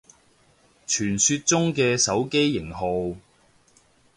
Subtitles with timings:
[0.87, 3.17] 傳說中嘅手機型號